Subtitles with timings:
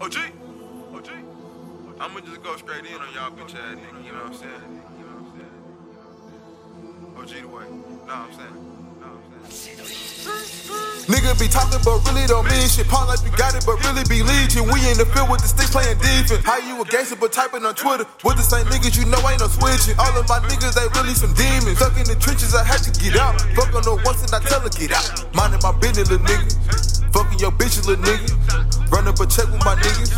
[0.00, 0.16] OG,
[0.94, 1.08] OG.
[2.00, 4.82] I'ma just go straight in on y'all bitch ass nigga, you know what I'm saying?
[7.16, 7.64] OG the way.
[8.06, 8.56] Nah, I'm saying.
[8.98, 10.02] Nah, I'm saying.
[11.06, 12.86] Nigga be talking but really don't mean shit.
[12.86, 14.66] Paul like you got it but really be leeching.
[14.70, 16.42] We in the field with the sticks playing defense.
[16.46, 18.06] How you a gangster but typing on Twitter?
[18.22, 19.98] With the same niggas you know ain't no switching.
[19.98, 21.78] All of my niggas they really some demons.
[21.78, 23.38] Stuck in the trenches I had to get out.
[23.58, 25.26] Fuck on no once and I tell her get out.
[25.34, 26.61] Minding my business little nigga.
[27.12, 28.90] Fucking your bitch little nigga.
[28.90, 30.12] Run up a check with my niggas.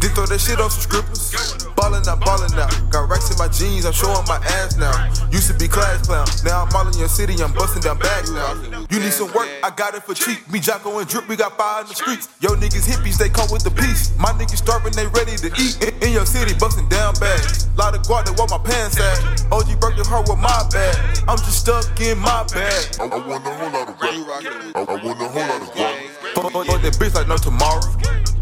[0.00, 1.64] Then throw that shit on some scrippers.
[1.76, 2.72] Ballin' out, ballin' out.
[2.90, 4.92] Got racks in my jeans, I'm showing my ass now.
[5.32, 8.30] Used to be class clown, now I'm all in your city, I'm busting down bags
[8.30, 8.54] now.
[8.90, 10.46] You need some work, I got it for cheap.
[10.50, 12.28] Me, Jocko, and Drip, we got fire in the streets.
[12.40, 14.16] Yo niggas hippies, they come with the peace.
[14.16, 15.82] My niggas starving, they ready to eat.
[15.82, 17.68] In, in your city, busting down bags.
[17.76, 19.52] Lot of guard, they want my pants at.
[19.52, 20.96] OG broke heart with my bag.
[21.28, 22.96] I'm just stuck in my bag.
[23.00, 24.14] I, I want a whole lot of rap.
[24.74, 25.83] I, I want a whole lot of.
[26.44, 27.80] Fuck, fuck that bitch like no tomorrow.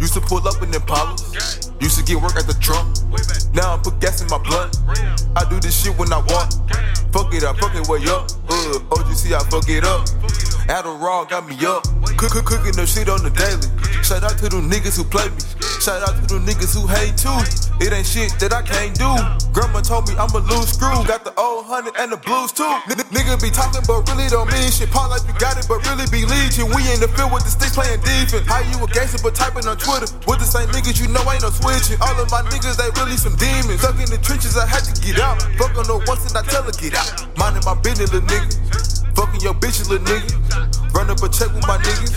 [0.01, 1.71] Used to pull up in Impalas.
[1.81, 2.99] Used to get work at the trunk.
[3.55, 4.75] Now I put gas in my blunt.
[5.39, 6.51] I do this shit when I want.
[7.15, 8.27] Fuck it, I fuck it way up.
[8.51, 10.03] Uh, OGC, I fuck it up.
[10.73, 11.85] Adderall got me up.
[12.17, 13.69] Cook, cook, cooking the shit on the daily.
[14.01, 15.37] Shout out to them niggas who play me.
[15.85, 17.37] Shout out to them niggas who hate too.
[17.85, 19.13] It ain't shit that I can't do.
[19.53, 20.97] Grandma told me I'm a loose screw.
[21.05, 22.65] Got the old hundred and the blues too.
[22.89, 24.89] N- nigga be talking but really don't mean shit.
[24.89, 26.73] Paul like you got it but really be leeching.
[26.73, 28.49] We in the field with the sticks playing defense.
[28.49, 30.09] How you a gangster but typing on Twitter?
[30.25, 32.01] With the same niggas you know ain't no switching.
[32.01, 33.85] All of my niggas they really some demons.
[33.85, 35.37] Stuck in the trenches I had to get out.
[35.61, 37.29] Fuck on no once and I tell her get out.
[37.37, 38.57] Minding my business little nigga.
[39.13, 40.42] Fucking your bitch little nigga.
[41.13, 42.09] Run up a check with my niggas.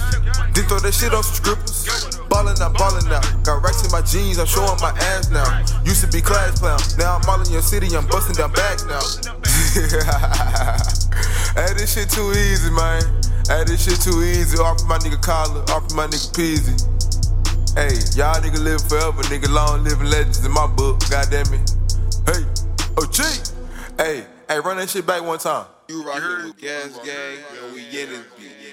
[0.55, 1.83] Then throw that shit on some scrippers.
[2.31, 3.27] Ballin' out, ballin' out.
[3.43, 5.43] Got racks in my jeans, I'm showing my ass now.
[5.83, 8.79] Used to be class clown, now I'm all in your city, I'm bustin' down back
[8.87, 9.03] now.
[11.59, 13.03] hey, this shit too easy, man.
[13.51, 14.55] Hey, this shit too easy.
[14.63, 16.79] Off my nigga collar, off my nigga Peasy.
[17.75, 21.67] Hey, y'all nigga live forever, nigga long living legends in my book, goddamn it.
[22.31, 22.47] Hey,
[22.95, 23.43] oh gee.
[23.99, 25.65] Hey, hey, run that shit back one time.
[25.89, 28.64] You rockin' with Gas Gang, and we in this bitch.